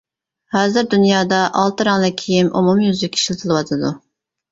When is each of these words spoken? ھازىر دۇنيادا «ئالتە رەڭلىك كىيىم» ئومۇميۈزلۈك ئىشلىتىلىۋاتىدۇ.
ھازىر 0.53 0.85
دۇنيادا 0.93 1.41
«ئالتە 1.63 1.85
رەڭلىك 1.87 2.17
كىيىم» 2.21 2.49
ئومۇميۈزلۈك 2.61 3.19
ئىشلىتىلىۋاتىدۇ. 3.21 3.93